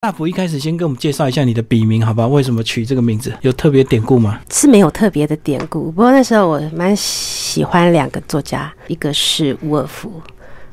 [0.00, 2.24] 大福一开始先跟我们介绍一下你的笔名，好吧？
[2.24, 3.34] 为什么取这个名字？
[3.40, 4.40] 有特别典故吗？
[4.48, 10.22] 是没有特别的典故，不过那时候我蛮喜欢两个作家，一个是伍尔夫，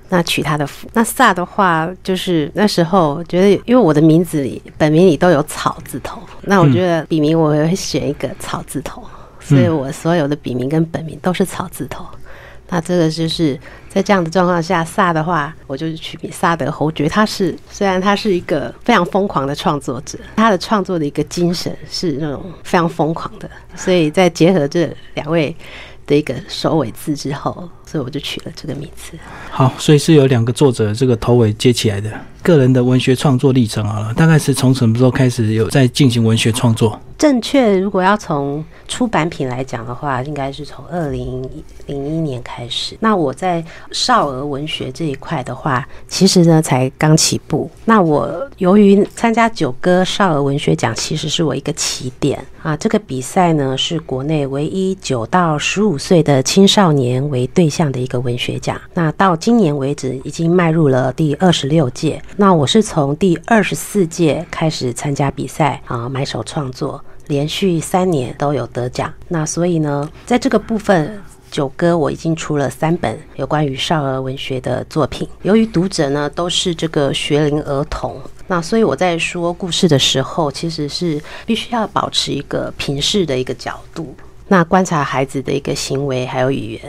[0.09, 0.87] 那取他的福。
[0.93, 9.03] 那萨的话，就是那时候觉得，因为我的名字里本名里都有草字头，那我觉得笔名我会选一个草字头，
[9.39, 12.05] 所以我所有的笔名跟本名都是草字头。
[12.67, 13.57] 那这个就是
[13.87, 17.07] 在这样的状况下，萨的话，我就是取名萨德侯爵。
[17.07, 25.55] 他是虽然他是一个非常疯狂的创作者，他的创作的一个精神是那种非常疯狂的，所以在结合这两位
[26.07, 29.17] 的一个首尾字之后，所以我就取了这个名字。
[29.49, 32.11] 好，所以是有两个作者这个头尾接起来的
[32.43, 36.99] 个人的文学创作历程好了，大概是从什么时候开始有在进行文学创作？
[37.17, 41.49] 正确，如果要从出版品来讲的话，应该是从二零
[41.87, 42.97] 零一年开始。
[42.99, 47.71] 那我在少儿文学这一块的话，其实呢才刚起步。
[47.85, 52.75] 那我由于参加九歌少儿文学奖，其实是我一个起点啊。
[52.75, 58.81] 这个比赛呢是国内唯一九到十五岁的青少年为对象这样的一个文学奖。
[58.95, 62.19] 那到今年为止，已经迈入了第二十六届。
[62.35, 66.99] 那我是从第二十四届开始参加比赛啊，买手创作。
[67.27, 75.27] 连续三年都有得奖，那所以呢，在这个部分，九哥我已经出了三本有关于少儿文学的作品。
[75.43, 84.15] 由于读者呢都是这个学龄儿童，那所以我在说故事的时候，其实是必须要保持一个平视的一个角度，
[84.47, 86.81] 那观察孩子的一个行为还有语言。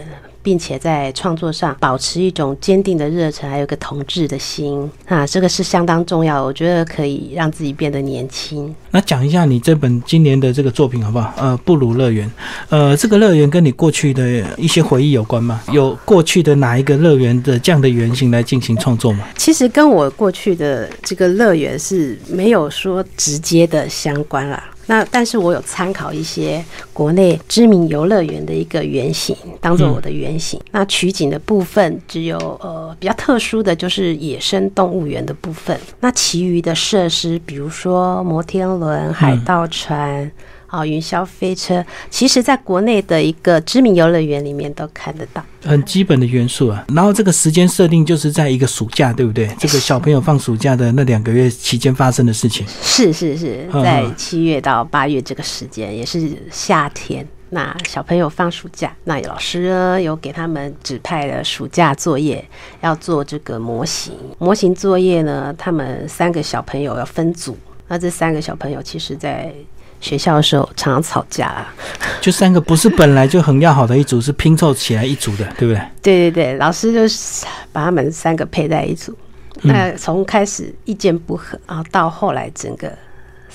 [0.47, 6.41] 并且在创作上保持一种坚定的热忱，还有一个同志的心啊，这个是相当重要。
[6.41, 8.73] 我觉得可以让自己变得年轻。
[8.93, 11.35] 那讲一下你这本今年的这个作品好不好？
[11.37, 12.31] 呃，布鲁乐园，
[12.69, 15.61] 呃，这个乐园跟你过去的一些回忆有关吗？
[15.73, 19.27] 有过去的哪一个乐园的这样的原型来进行创作吗？
[19.37, 24.63] 其实跟我过去的这个乐园是没有说直接的相关啦。
[24.87, 30.61] 那但是我有参考一些国内知名游乐园的一个原型，当做我的原型。
[30.71, 35.79] 那取景的部分只有呃比较特殊的就是野生动物园的部分。
[36.01, 40.31] 那其余的设施，比如说摩天轮、海盗船。
[40.67, 46.85] 啊，云霄飞车，其实在国内的一个知名游乐园里面都看得到，很基本的元素啊。
[46.95, 49.47] 然后这个时间设定就是在一个暑假，对不对？
[49.59, 52.67] 这个小朋友放暑假的那两个月期间发生的事情。
[52.83, 57.27] 是是是，在七月到八月这个时间，也是夏天。
[57.51, 62.45] 那小朋友放暑假，那老师呢有给他们指派了暑假作业，
[62.81, 64.13] 要做这个模型。
[64.39, 67.57] 模型作业呢，他们三个小朋友要分组。
[67.87, 69.55] 那这三个小朋友其实，在
[70.01, 71.73] 学校的时候常常吵架啦，
[72.21, 75.83] 就三个不是本来就很要好的一组，是拼凑起来一组的，对不对？
[76.03, 79.17] 对对对，老师就是把他们三个配在一组，
[79.63, 82.93] 那从开始意见不合然后，到后来整个。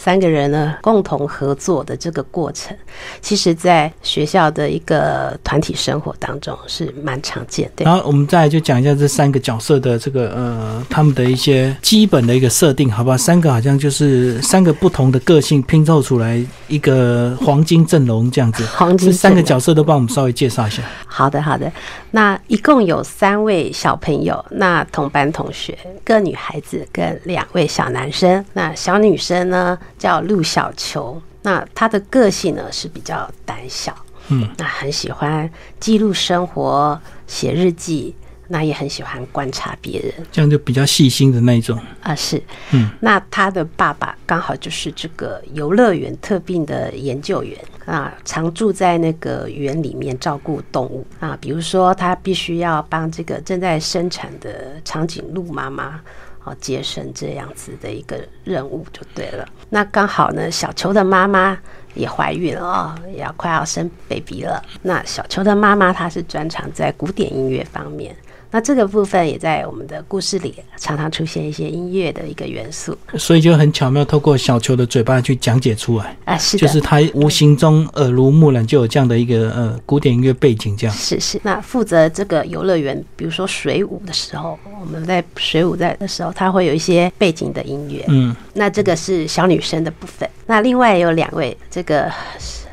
[0.04, 2.76] 三个人呢共同合作的这个过程，
[3.22, 7.86] 其实在学校的一个团体生活当中是蛮常见的。
[7.86, 13.16] 然后我们再就讲一下这三个角色的这个呃他们的一些基本的一个设定，好不好？
[13.16, 18.66] 三个好像就是三个不同的个性拼凑出来一个黄金阵容这样子。
[18.74, 20.82] 黄金三个角色都帮我们稍微介绍一下。
[21.06, 21.72] 好的，好的。
[22.10, 28.44] 那一共有三位小朋友，那同班同学，各女孩子跟两位小男生。
[28.54, 29.78] 那小女生呢？
[30.02, 33.96] 叫陆小球，那他的个性呢是比较胆小，
[34.30, 35.48] 嗯，那很喜欢
[35.80, 38.16] 记录生活、写日记，
[38.48, 42.42] 那也很喜欢观察别人，这样就比较细心的那一种啊，是，
[42.72, 56.02] 嗯，那他的爸爸刚好就是这个游乐园特病的研究员啊，常住在那个园里面照顾动物啊，比如说他必须要帮这个正在生产的长颈鹿妈妈。
[56.44, 59.48] 好，接生这样子的一个任务就对了。
[59.70, 61.58] 那刚好呢，小球的妈妈
[61.94, 64.64] 也怀孕了哦，也要快要生 baby 了。
[64.82, 68.16] 那小球的妈妈她是专长在古典音乐方面。
[68.52, 80.96] 那这个部分也在我们的故事里常常出现一些音乐的一个元素，所以就很巧妙透过小球的嘴巴去讲解出来啊，是就是他无形中耳濡目染就有这样的一个呃古典音乐背景，这样。
[80.96, 81.40] 是是。
[81.44, 90.30] 那负责这个游乐园，比如说水舞的时候，我们在水舞在的时候，它会有一些背景的音乐，嗯，那这个是小女生的部分。
[90.46, 92.12] 那另外有两位这个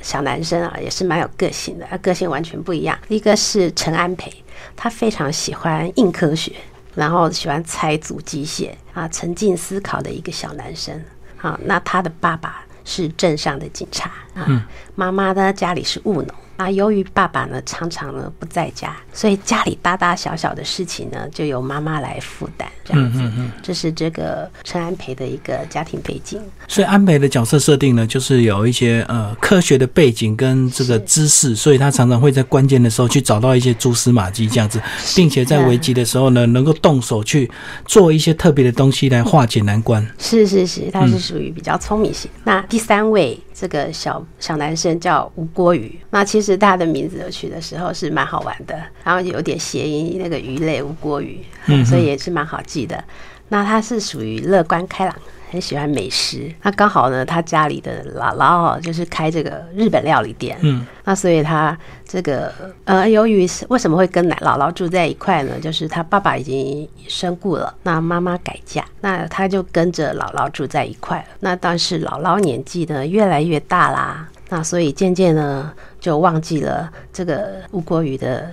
[0.08, 2.98] 小男生啊，也是蛮有个性的，个性完全不一样。
[3.08, 4.32] 一个是陈安培。
[4.74, 6.50] 他非常喜欢硬科学，
[6.94, 10.98] 然后喜欢拆组机械啊，沉浸思考的一个小男生。
[11.36, 16.34] 好，那他的爸爸是镇上的警察啊，妈妈呢家里是务农。
[16.58, 22.68] 那由于爸爸呢常常呢不在家，所以家里大大小小的事情呢就由妈妈来负担。
[22.84, 23.20] 这样子，
[23.62, 26.40] 这是这个陈安培的一个家庭背景。
[26.66, 34.80] 所以安培的角色设定呢，就是有一些呃科学的背景跟这个知识，所以他常常会在关键的时候去找到一些蛛丝马迹这样子，
[35.14, 37.48] 并且在危机的时候呢，能够动手去
[37.84, 40.04] 做一些特别的东西来化解难关。
[40.18, 42.30] 是是是，他是属于比较聪明型。
[42.42, 51.44] 那第三位这个小小男生叫吴郭鱼，那其实他的名字取的时候是蛮好玩的，然后有点谐音，那个鱼类吴郭鱼，
[51.84, 53.02] 所以也是蛮好记的。
[53.48, 55.14] 那他是属于乐观开朗。
[55.50, 62.52] 很喜欢美食，那刚好呢，他家里的姥姥哦，就是开这个日本料理店，嗯，那所以他这个
[62.84, 65.58] 呃，由于为什么会跟奶姥姥住在一块呢？
[65.60, 71.24] 就是他爸爸已经身故了，那妈妈改嫁，那他就跟着姥姥住在一块了。
[71.40, 78.48] 那但是姥姥年纪呢越来越大啦，那所以渐渐呢就忘记了这个吴国宇的。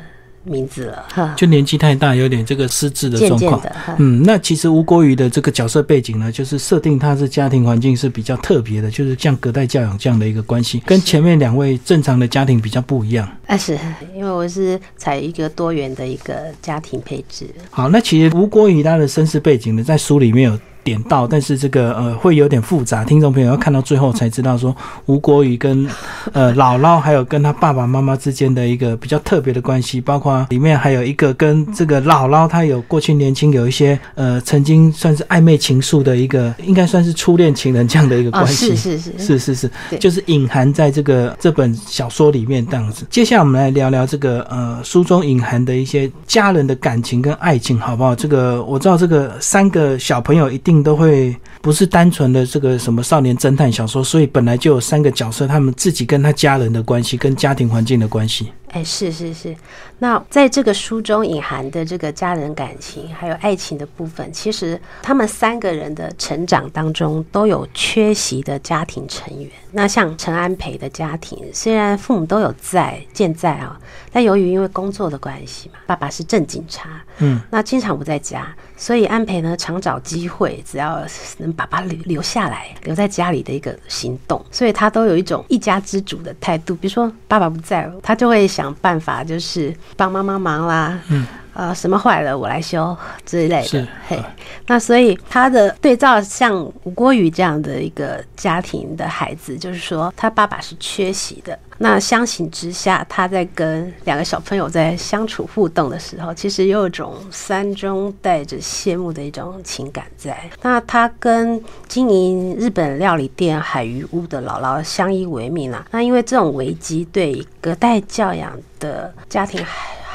[0.46, 3.62] 名字了，就年纪太大，有点这个失智的状况。
[3.98, 13.28] 嗯，那其实吴国瑜的这个角色背景呢，就是设定他是家庭环境是比较特别的，就是像隔代教养这样的一个关系，跟前面两位正常的家庭比较不一样。
[13.48, 13.78] 啊，是
[14.16, 17.48] 因为我是采一个多元的一个家庭配置。
[17.72, 20.60] 好，那其实吴国瑜他的身世背景呢，在书里面有。
[20.86, 24.74] 点到，但是这个呃会有点复杂，听众朋友要看到最后才知道说
[25.08, 25.86] 吴国宇跟
[26.32, 39.56] 呃姥姥还有跟他爸爸妈妈之间的一个比较特别的关系，包括里面还有一个跟这个姥姥她有过去年轻有一些呃曾经算是暧昧情愫的一个，应该算是初恋情人这样的一个关系，是是是是是
[39.90, 43.08] 是，就是隐含在这个这本小说里面这样子。
[43.10, 48.14] 接下来我们来聊聊这个呃书中隐含的一些家人的感情跟爱情，好不好？
[48.16, 50.75] 这个我知道这个三个小朋友一定。
[50.84, 58.52] 都会不是单纯的这个什么少年侦探小说，所以本来就有三个角色，他们自己跟他家人的关系，跟家庭环境的关系。
[58.70, 59.56] 哎，是是是。
[59.98, 69.50] 那在这个书中隐含的这个家人感情还有爱情的部分，其实他们三个人的成长当中都有缺席的家庭成员。
[69.72, 73.80] 那像陈安培的家庭，虽然父母都有在健在啊，
[74.12, 81.02] 但由于因为工作的关系嘛，爸爸是正警察，嗯，那经常不在家，所以安培呢常找机会，只要
[81.38, 86.76] 能爸爸留留下来，留在家里的一个行动，所以他都有一种一家之主的态度。
[86.76, 91.26] 比如说爸爸不在了，他就会想办法，就是帮妈妈忙啦，嗯。
[91.56, 94.22] 呃，什么坏了我来修之类的，嘿，
[94.68, 101.58] 那所以他的对照像吴国宇这样的一个家庭的孩子，就是说他爸爸是缺席的。
[101.78, 110.38] 那相形之下，他在跟两个小朋友在相处互动的时候，其实有一种三中带着羡慕的一种情感在。
[110.62, 115.86] 那他跟经营日本料理店海鱼屋的姥姥相依为命啊。
[115.92, 119.66] 那因为这种危机对隔代教养的家庭。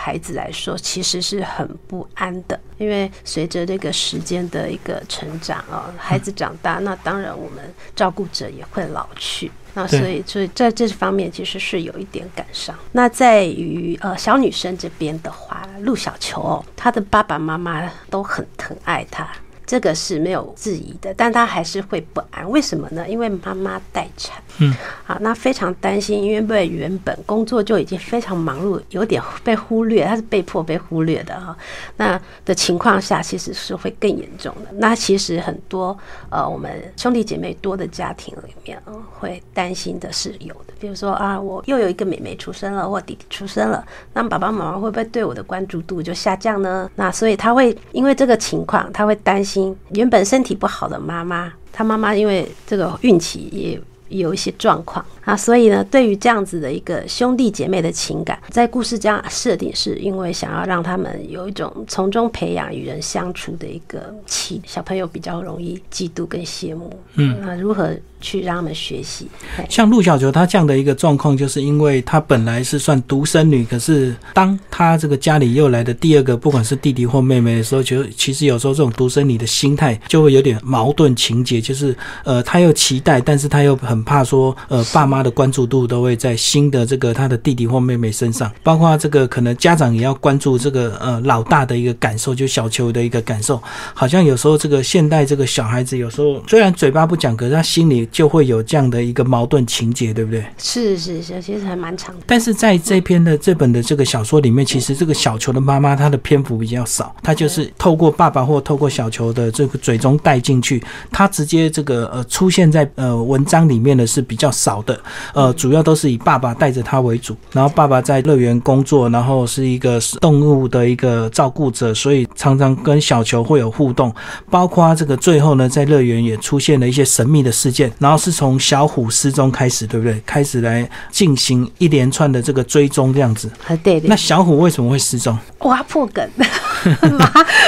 [0.03, 7.63] 孩子来说，其实是很不安的，因为随着这个时间的一个成长啊，孩子长大，那当然我们
[7.95, 12.75] 照顾者也会老去，那所以所以在这方面其实是有一点感伤。
[12.93, 19.29] 那在于呃小女生这边的话，陆小球，她的爸爸妈妈都很疼爱她。
[19.71, 22.51] 这个是没有质疑的，但他还是会不安。
[22.51, 23.09] 为什么呢？
[23.09, 24.75] 因为妈妈待产，嗯，
[25.05, 31.57] 好，那非常担心，因为原本工作就已经非常忙碌，有点被忽略，他是被迫被忽略的哈。
[31.97, 34.73] 那的情况下，其实是会更严重的。
[34.73, 35.97] 那其实很多
[36.31, 38.77] 呃，我们兄弟姐妹多的家庭里面，
[39.21, 40.75] 会担心的是有的。
[40.81, 46.91] 比如说啊，我又有一个妹妹出生了，或弟弟出生了，那爸爸妈妈会不会对我的关注度就下降呢？
[46.97, 49.60] 那所以他会因为这个情况，他会担心。
[49.93, 67.97] 原本身体不好的妈妈，她妈妈因为这个孕期也有一些状况啊，所以呢，对于这样子的一个兄弟姐妹的情感，在故事这样设定，是因为想要让他们有一种从中培养与人相处的一个气，小朋友比较容易嫉妒跟羡慕，嗯，那如何？
[68.21, 69.27] 去让他们学习。
[69.69, 93.63] 像陆小球她这样的一个状况，就是因为她本来是算独生女，可是当她这个家里又来的第二个，不管是弟弟或妹妹的时候，就其实有时候这种独生女的心态就会有点矛盾情节，就是呃，她又期待，但是她又很怕说，呃，爸妈的关注度都会在新的这个她的弟弟或妹妹身上，包括这个可能家长也要关注这个呃老大的一个感受，就小球的一个感受，
[93.95, 98.09] 好像有时候这个现代这个小孩子有时候虽然嘴巴不讲，可是他心里。
[98.11, 100.45] 就会有这样的一个矛盾情节，对不对？
[100.59, 102.23] 是是是，其实还蛮长的。
[102.27, 113.91] 但是在这篇的这本的这个小说里面，其实这个小球的妈妈她的篇幅比较少，她就是透过爸爸或透过小球的这个嘴中带进去，她直接这个呃出现在呃文章里面。
[113.91, 114.99] 的是比较少的，
[115.35, 124.15] 呃，主要都是以爸爸带着他为主，然后爸爸在乐园工作，然后是一个动物的一个照顾者，所以常常跟小球会有互动，
[124.49, 130.21] 包括这个最后呢，在乐园也出现了一些神秘的事件，然后是从小虎失踪开始，对不对？
[130.27, 133.49] 开始来进行一连串的这个追踪这样子。
[133.69, 135.39] 啊，对对那小虎为什么会失踪？
[135.61, 136.29] 挖破梗，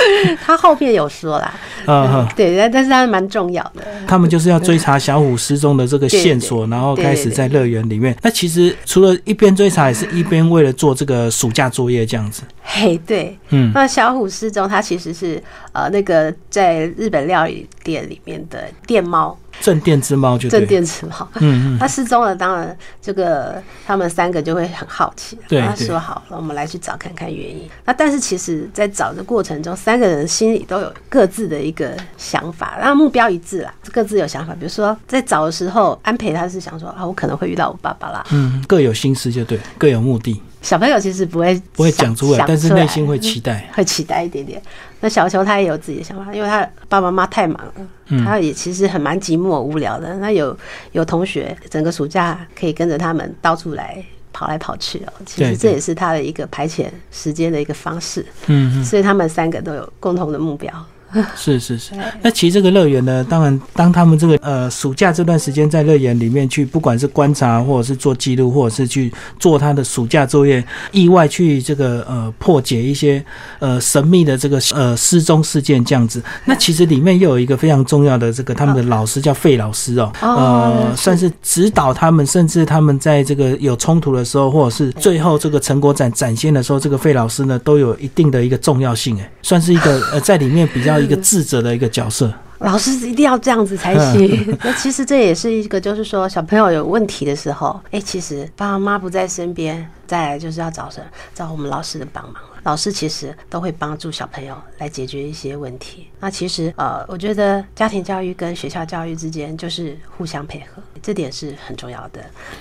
[0.44, 1.54] 他后面有说啦，
[1.87, 2.28] 啊哈。
[2.37, 3.82] 对，但但是他蛮重要的。
[4.06, 8.16] 他们就是要追查小虎失踪的这个线索，然后开始在乐园里面。
[8.23, 12.42] 那其实除了一边追查，也是一边为了做这个暑假作业这样子。
[12.62, 15.42] 嘿，对，嗯，那小虎失踪，它其实是
[15.73, 21.28] 呃那个在日本料理店里面的店猫，镇店之猫就对镇店之猫。
[21.40, 27.68] 嗯嗯，他失踪了，当然这个他们三个就会很好奇，对他对说好了，我们来去找看看原因。
[27.85, 34.54] 那但是其实，在找的过程中，三个人心里都有各自的一个想法，然后目标一致啦，各自有想法。
[34.54, 38.25] 比如说在找的时候，安培他是想说啊，我可能会遇到我爸爸啦。
[38.30, 43.68] 嗯，各有心思就对，各有目的，小朋友其实不会不会讲出来，想但是内心会期待。
[43.75, 44.61] 会期待一点点。
[45.00, 47.72] 那小球他也有自己的想法，因为他爸爸妈妈太忙了，
[48.06, 50.14] 嗯他也其实很蛮寂寞无聊的。
[50.18, 50.56] 那有
[50.92, 58.25] 有同学整个暑假可以跟着他们到处来跑来跑去哦，其实这也是他的一个排遣时间的一个方式。
[58.47, 60.73] 嗯嗯，所以他们三个都有共同的目标。
[61.37, 61.92] 是是是。
[62.23, 73.23] 那其实这个乐园呢，当然当他们这个呃暑假这段时间在乐园里面去，不管是观察或者是做记录，或者是去做他的暑假作业，意外去这个呃破解一些
[73.59, 76.23] 呃神秘的这个呃失踪事件这样子。
[76.45, 92.32] 那其实里面又有一个非常重要的这个他们的老师叫费老师哦，哦呃算是指导他们，甚至他们在这个有冲突的时候，或者是最后这个成果展展现的时候，这个费老师呢都有一定的一个重要性，哎，算是一个呃在里面比较一个智者的一个角色。
[92.59, 94.56] 老师一定要这样子才行。
[94.62, 101.02] 那其实这也是一个，就是说小朋友有问题的时候，哎、其实爸爸妈妈不在身边，再来就是要找谁？
[101.35, 102.37] 找我们老师的帮忙。
[102.62, 106.07] 老师其实都会帮助小朋友来解决一些问题。
[106.21, 112.21] 那其实呃，我觉得家庭教育跟学校教育之间就是互相配合，这点是很重要的。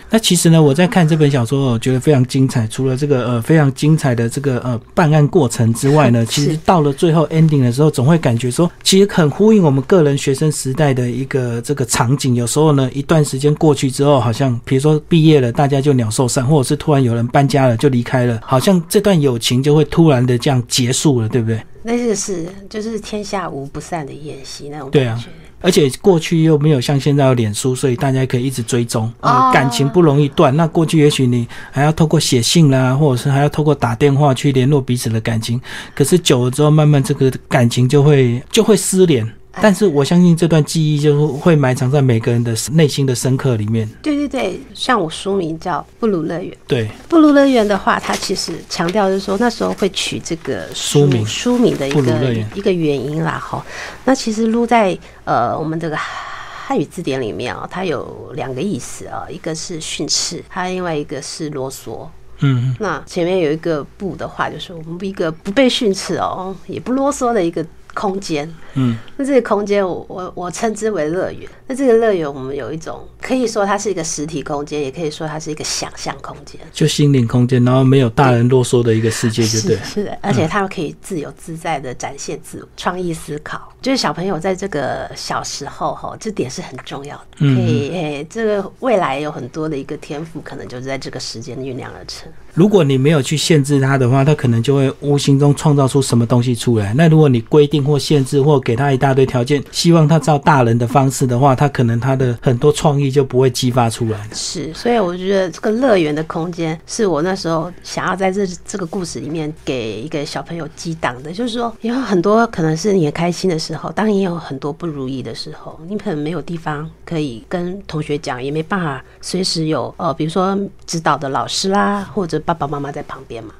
[0.10, 2.65] 那其实呢，我在看这本小说，我觉得非常精彩。
[2.67, 12.34] 除了这个呃非常精彩的这个呃办案过程之外呢， 其实到了最后 ending 的时候，总会感觉说，其实很呼应我们个人学生时代的一个这个场景。
[12.34, 21.62] 有时候呢，一段时间过去之后，好像比如说毕业了，大家就鸟兽散，或者是突然有人搬家了就离开了，好像这段友情就会突然的这样结束了，对不对？
[21.83, 25.29] 那个是就是天下无不散的宴席那种对啊感觉。
[25.63, 30.55] 而且过去又没有像现在有脸书，所以大家可以一直追踪，啊哦感情不容易断。
[30.55, 35.62] 那过去也许你还要透过写信啦，或者是还要透过打电话去联络彼此的感情。
[35.93, 39.27] 可是久了之后，慢慢这个感情就会就会失联。
[39.60, 43.89] 但是我相信这段记忆就会埋藏在每个人的内心的深刻里面。
[44.01, 46.51] 对对对，像我书名叫《布鲁乐园》。
[46.67, 53.65] 对，布鲁乐园的话，它其实强调就是说，那时候会取这个书名书名的一个一个原因啦，哈。
[54.05, 62.08] 那其实撸在呃我们这个汉语字典里面啊、它有两个意思啊、一个是训斥，它另外一个是啰嗦。
[62.43, 68.51] 嗯，那前面有一个“不”的话，就是我们一个不被训斥哦，也不啰嗦的一个空间。
[68.74, 71.50] 嗯，那这个空间我我我称之为乐园。
[71.67, 76.60] 那这个乐园，我们有一种可以说它是一个实体空间，也可以说它是一个想象空间。
[76.71, 79.83] 就心灵空间，然后没有大人啰嗦的一个世界，就对是。
[79.86, 83.71] 是的，而且他们可以自由自在的展现自我、创意思考。
[83.81, 87.24] 就是小朋友在这个小时候哈，这点是很重要的。
[87.39, 92.31] 嗯可以诶，这个未来有很多的一个天赋，可能就是在这个时间酝酿而成。
[92.53, 96.93] 如果你没有去限制他的话，他可能就会无形中创造出什么东西出来。
[96.96, 104.29] 那如果你规定或限制或给他一大堆条件，希望他照大人的方式的话，他可能他的很多创意就不会激发出来。
[104.34, 123.53] 是，所以我觉得这个乐园的空间是我那时候想要在这这个故事里面给一个小朋友激荡的，就是说有很多可能是你开心的时候，当然也有很多不如意的时候，你可能没有地方可以跟同学讲，也没办法随时有呃，比如说指导的老师啦，或者爸爸妈妈在旁边嘛。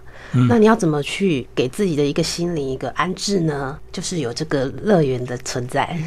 [0.48, 3.78] 那你要怎么去给自己的一个心灵一个安置呢？
[3.92, 5.98] 就是有这个乐园的存在，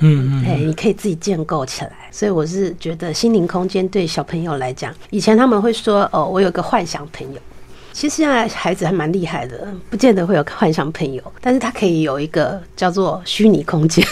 [0.00, 1.92] 嗯嗯哎，你可以自己建构起来。
[2.10, 7.40] 所以我是觉得心灵空间对小朋友来讲，以前他们会说哦，我有个幻想朋友。
[7.92, 14.04] 其实现在孩子还蛮厉害的，不见得会有幻想朋友，但是他可以有一个叫做虚拟空间。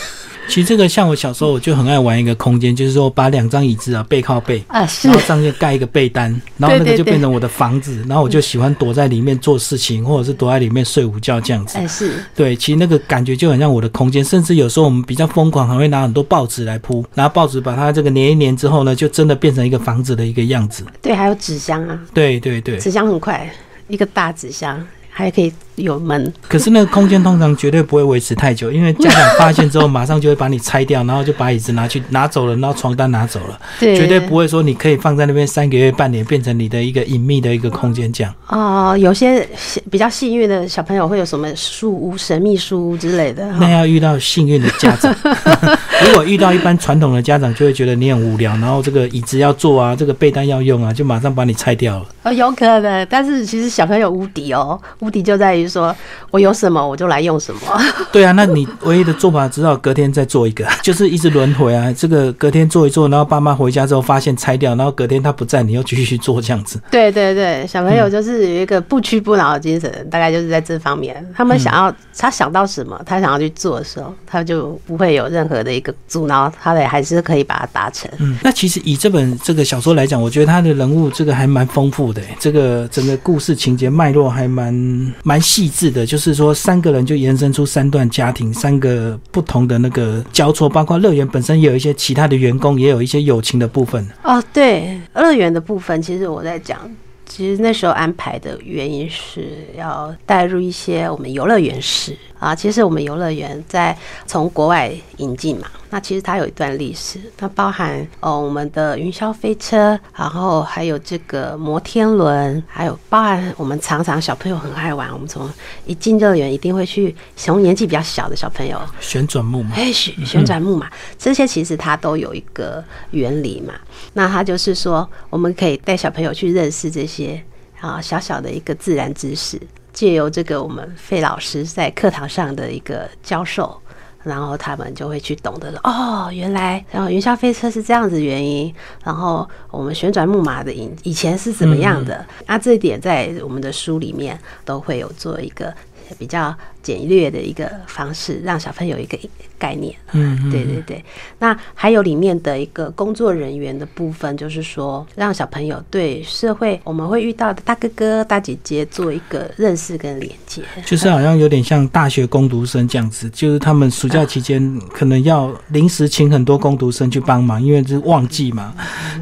[0.49, 5.09] 其实这个像我小时候我就很爱玩一个空间，就是说把两张椅子啊背靠背，啊，是。
[5.09, 11.79] 然后上面盖一个被单， 然后那个就变成我的房子，然后我就喜欢躲在里面做事情，或者是躲在里面睡午觉这样子。
[11.79, 20.85] 哎是，对，其实那个感觉就很像我的空间，甚至有时候我们比较疯狂，还会拿很多报纸来铺，拿报纸把它这个粘一粘之后呢，就真的变成一个房子的一个样子。
[21.03, 23.51] 对，还有纸箱啊，对对对，纸箱很快，
[23.89, 26.33] 一个大纸箱，还可以有门。
[26.49, 38.35] 可是那个空间通常绝对不会维持太久，因为家长发现之后，马上就会把你拆掉，然后就把椅子拿去拿走了，然后床单拿走了，对，绝对不会说你可以放在那边三个月、半年，变成你的一个隐秘的一个空间这样。
[38.49, 39.49] 哦，有些
[39.91, 43.47] 比较幸运的小朋友会有什么书屋、神秘书屋之类的。
[43.59, 45.15] 那要遇到幸运的家长，
[46.07, 52.07] 如果遇到一般传统的家长，就会觉得你很无聊，然后这个椅子要坐啊，这个被单要用啊，就马上把你拆掉了。
[52.23, 55.95] 哦，有可能，但是其实小朋友无敌哦，无敌就在于说
[56.31, 57.61] 我有什么我就来用什么。
[58.13, 61.93] 对啊，那你唯一的做法只好隔天再做一个， 就是一直轮回啊。
[61.93, 66.81] 这个隔天做一做，然后爸妈回家之后发现拆掉，然后隔天他不在，你又继续做这样子。
[66.91, 71.27] 对对对，小朋友就是有一个不屈不挠的精神，大概就是在这方面。
[71.35, 78.11] 他们想要，他想到什么，他想要去做的时候，他就不会有任何的一个阻挠，他的还是可以把它达成。
[78.19, 86.05] 嗯，那其实以这本这个小说来讲，我觉得他的人物这个还蛮丰富的，这个整个故事情节脉络还蛮蛮细致的。
[86.05, 94.07] 就是说，三个人就延伸出三段家庭，三个不同的那个交错，包括乐园本身也有一些其他的员工，也有一些友情的部分。
[94.23, 96.79] 哦，对，乐园的部分，其实我在讲，
[97.25, 102.55] 其实那时候安排的原因是要带入一些我们游乐园式啊。
[102.55, 103.97] 其实我们游乐园在
[104.27, 115.51] 从国外引进嘛，那其实它有一段历史，它包含哦我们的云霄飞车，然后还有这个摩天轮，还有包含我们常常小朋友很爱玩，我们从
[115.87, 120.87] 一进乐园一定会去，从年纪比较小的小朋友旋转木马，哎，旋旋转木马，
[121.17, 123.73] 这些其实它都有一个原理嘛。
[124.13, 127.43] 那它就是说，我们可以带小朋友去认识这些
[127.81, 129.59] 啊小小的一个自然知识，
[129.95, 133.81] 借由这个我们费老师在课堂上的一个教授。
[134.27, 142.27] 然后他们就会去懂得了哦，原来然后云霄飞车是这样子原因，然后我们旋转木马的以以前是怎么样的？
[142.45, 145.73] 啊，这一点在我们的书里面都会有做一个
[146.19, 146.53] 比较
[146.87, 149.19] 简略的一个方式，让小朋友有一个
[149.59, 149.93] 概念。
[150.13, 151.05] 嗯，嗯对对对，
[151.41, 160.63] 那还有里面的一个工作人员的部分，就是说让小朋友对社会我们会遇到的大哥哥、大姐姐做一个认识跟连接。
[160.85, 168.73] 就是好像有点像大学工读生这样子，就是他们暑假期间可能要临时请很多工读生去帮忙，因为是旺季嘛。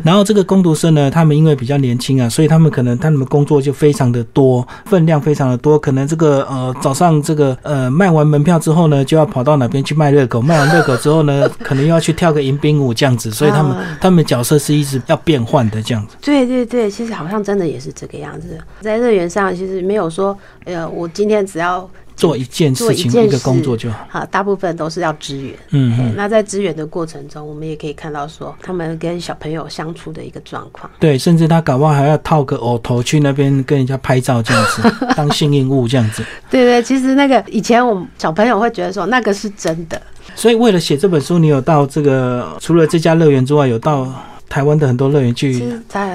[0.02, 5.78] 然后这个工读生呢，他们因为比较年轻啊，所以他们可能他们工作就非常的多，分量非常的多。
[5.78, 16.16] 可能这个呃早上这个呃卖完门票之后呢，就要跑到哪边去卖热狗，卖完热狗之后呢，可能又要去跳个迎宾舞这样子，所以他们啊他们角色是一直要变换的这样子。
[16.20, 18.58] 对对对，其实好像真的也是这个样子。
[18.80, 21.88] 在乐园上，其实没有说，呃，我今天只要
[22.24, 24.06] 做一件事情一个工作就好。
[24.08, 25.54] 好，大部分都是要支援。
[25.70, 26.14] 嗯嗯。
[26.16, 30.90] 那在支援的过程中，我们也可以看到说，他们跟小朋友相处的一个状况。
[30.98, 34.82] 对，甚至他搞不好还要套个偶头去那边跟人家拍照这样子，
[35.14, 36.24] 当幸运物这样子。
[36.50, 40.00] 对对，其实那个以前我们小朋友会觉得说那个是真的，
[40.34, 44.08] 所以为了写这本书，你有到这个除了这家乐园之外，有到
[44.54, 45.60] 台湾的很多乐园去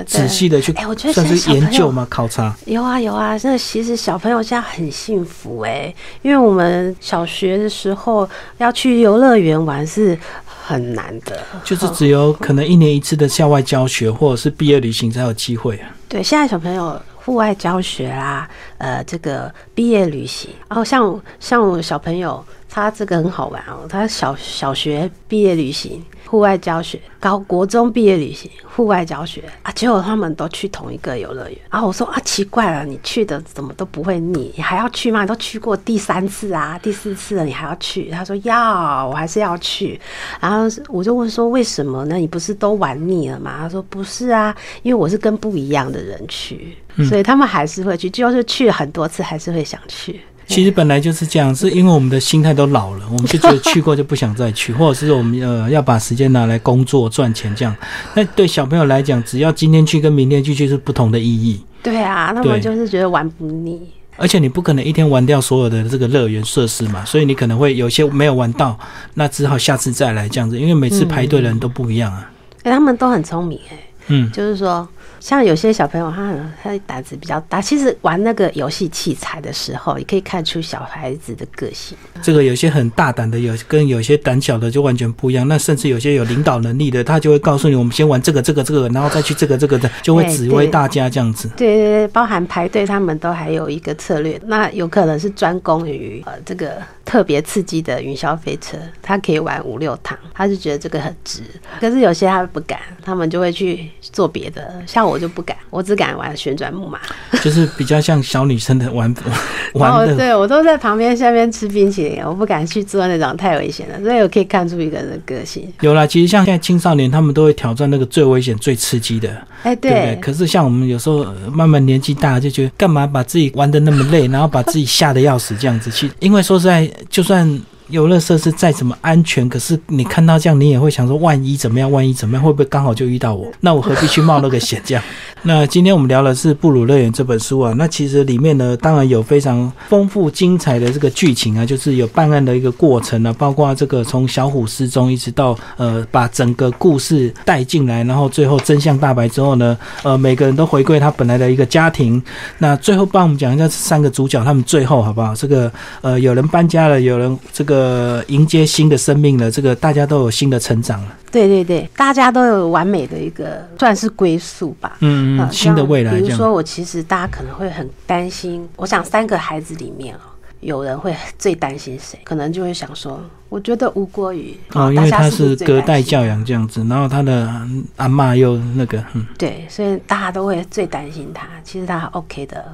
[0.06, 2.56] 仔细的去哎我觉得算是研究嘛，考察。
[2.64, 15.90] 有啊有啊，那，其实小朋友现在很幸福哎、因为我们小学的时候要去游乐园玩是很难的，就是只有可能一年一次的校外教学或者是毕业旅行才有机会啊。
[16.10, 26.04] 对，现在小朋友户外教学啦，呃，这个毕业旅行，然后像像我小朋友，他这个很好玩哦，他小小学毕业旅行。
[26.26, 31.58] 户外教学，高国中毕业旅行，户外教学啊，结果他们都去同一个游乐园。
[31.72, 35.22] 然后我说啊，奇怪了，你去的怎么都不会腻，你还要去吗？
[35.22, 38.12] 你都去过第三次啊，第四次了，你还要去？
[38.12, 40.00] 他说要，我还是要去。
[40.40, 42.18] 然后我就问说为什么呢？
[42.18, 43.56] 你不是都玩腻了吗？
[43.62, 46.76] 他说不是啊，因为我是跟不一样的人去，
[47.08, 50.20] 所以他们还是会去，就是去了很多次，还是会想去。
[50.48, 57.76] 其实本来就是这样，是因为我们的心态都老了，我们就觉得去过就不想再去， 或者是我们呃要把时间拿来工作赚钱这样。
[58.16, 63.80] 那对小朋友来讲，只要今天去跟明天去就是不同的意义，对啊，他们就是觉得玩不腻。
[64.18, 68.78] 而且你不可能一天玩掉所有的这个乐园设施嘛，所以你可能会有些没有玩到，
[69.14, 72.32] 那只好下次再来这样子，因为每次排队的人都不一样啊。
[72.64, 74.90] 哎、他们都很聪明哎、嗯，就是说。
[75.20, 77.62] 像有些小朋友，他很他胆子比较大。
[77.62, 81.98] 其实玩那个游戏器材的时候，也可以看出小孩子的个性。
[82.22, 85.46] 这个有些很大胆的，有跟有些胆小的就完全不一样。
[85.48, 91.50] 那甚至有些有领导能力的，他就会告诉你，我们先玩这个、这个、这个，然后再去这个、这个的，就会指挥大家这样子。
[91.58, 94.40] 对对对，包含排队，他们都还有一个策略。
[94.46, 101.42] 那有可能是专攻于呃这个特别刺激的云霄飞车，他可以玩五六趟，他就觉得这个很值。
[101.82, 105.09] 可是有些他不敢，他们就会去做别的，像。
[105.10, 107.00] 我就不敢，我只敢玩旋转木马，
[107.42, 109.14] 就是比较像小女生的玩
[109.74, 110.16] 玩的。
[110.16, 115.68] 对我都在旁边下面吃冰淇淋，我不敢去做那种太危险了，所以我可以看出一个人的个性。
[115.82, 120.18] 有啦，其实像现在青少年，他们都会挑战那个最危险、最刺激的，哎，对。
[120.22, 125.90] 可是像我们有时候慢慢年纪大，就觉得干嘛把自己玩的那么累，然后把自己吓得要死这样子。
[125.92, 127.60] 去，因为说实在，就算。
[127.90, 131.92] 游乐设施再怎么安全，可是你看到这样，你也会想说，万一怎么样？
[131.92, 132.44] 万一怎么样？
[132.44, 133.48] 会不会刚好就遇到我？
[133.62, 134.82] 那我何必去冒那个险？
[134.86, 135.04] 这样。
[135.44, 152.22] 那今天我们聊的是《布鲁乐园》这本书啊，那其实里面呢，当然有非常丰富精彩的这个剧情啊，就是有办案的一个过程啊，包括这个从小虎失踪一直到呃把整个故事带进来，然后最后真相大白之后呢，呃每个人都回归他本来的一个家庭。
[152.58, 155.34] 那最后帮我们讲一下三个主角他们最后好不好？
[155.34, 155.72] 这个
[156.02, 157.79] 呃有人搬家了，有人这个。
[157.80, 161.18] 呃，迎接新的生命了，这个大家都有新的成长了。
[161.32, 164.98] 对对对，大家都有完美的一个算是归宿吧。
[165.00, 166.14] 嗯嗯，新的未来。
[166.14, 170.20] 比如说，我其实大家可能会很担心，我想三个孩子里面哦，
[170.60, 172.20] 有人会最担心谁？
[172.26, 177.50] 可能就会想说，我觉得吴国宇哦，因为他是隔代教养这样子，然后他的
[177.96, 181.48] 阿妈又那个，嗯，对，所以大家都会最担心他。
[181.64, 182.66] 其实他 OK 的。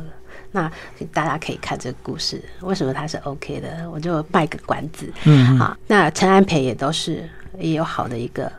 [0.56, 0.72] 那
[1.12, 3.90] 大家可以看这个故事，为什么他是 OK 的？
[3.92, 5.12] 我就卖个关子。
[5.26, 8.50] 嗯，好，那陈安培也都是也有好的一个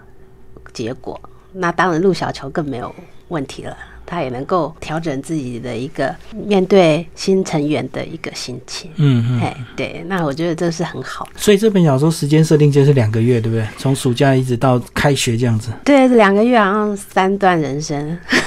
[0.75, 1.19] 结果。
[1.55, 2.95] 那当然，陆小球更没有
[3.29, 3.75] 问题了。
[4.07, 11.29] 他也能够调整自己的一个面对新成员的一个心情，嗯嗯，哎，对，那我觉得这是很好。
[11.37, 13.67] 所以这本小说时间设定就是两个月，对不对？
[13.77, 15.71] 从暑假一直到开学这样子。
[15.85, 17.99] 对，两个月好像三段人生，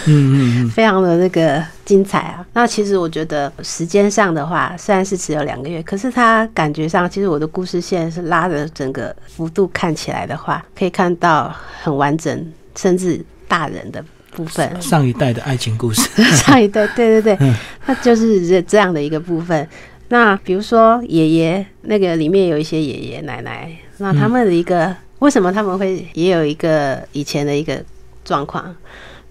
[0.06, 2.46] 嗯嗯嗯， 非常的那个精彩啊。
[2.54, 14.04] 那其实我觉得时间上的话，虽然是只有两个月，可是他感觉上，其实我的故事线是拉的整个幅度看起来的话，可以看到很完整，甚至大人的。
[14.40, 14.82] 部分。
[14.82, 16.02] 上一代的爱情故事，
[16.34, 17.54] 上一代对对对，
[17.86, 19.68] 那就是这这样的一个部分。
[20.08, 27.84] 那比如说爷爷那个里面有一些爷爷奶奶，那他们的一个为什么他们会也有一个以前的一个
[28.24, 28.74] 状况？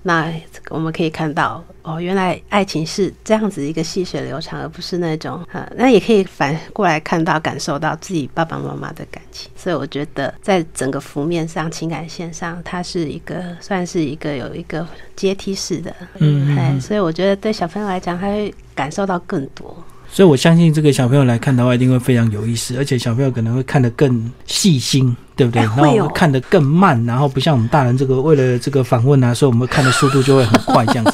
[0.09, 0.33] 那
[0.71, 5.71] 我们可以看到，哦，原来爱情是这样子一个细水流长，而不是那种啊。
[5.77, 9.51] 那也可以反过来看到、感受到自己爸爸妈妈的感情。
[9.55, 15.95] 所以我觉得，在整个幅面上、情感线上，它是一个算是一个有一个阶梯式的。
[16.21, 19.77] 嗯，哎，所以我觉得对小朋友来讲，他会感受到更多。
[20.11, 25.17] 所以我相信这个小朋友来看的话，一定会非常有意思，而且小朋友可能会看得更细心。
[25.39, 25.63] 对不对？
[25.63, 31.13] 然后看得更慢，然后不像我们大人这个为了这个访问啊，所以我们看的速度就会很快这样子。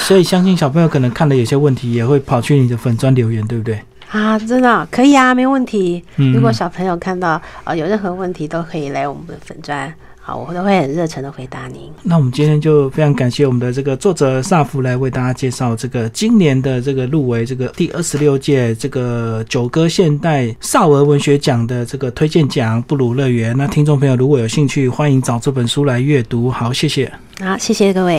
[0.00, 3.80] 所以相信小朋友可能看的有些问题，也会跑去你的粉砖留言，对不对？
[4.10, 6.04] 啊，真的可以啊，没问题。
[6.16, 9.90] 如果小朋友看到呃有任何问题，都可以来我们的粉砖。
[10.28, 11.90] 好，我都会很热诚的回答您。
[12.02, 23.54] 那我们今天就非常感谢我们的这个作者萨福来为大家介绍这个今年的这个入围这个第二十六届这个九歌现代少儿文学奖的这个推荐奖《布鲁乐园》。
[23.56, 26.50] 那听众朋友如果有兴趣，欢迎找这本书来阅读。
[26.50, 27.10] 好，谢谢。
[27.40, 28.16] 好，谢谢各位。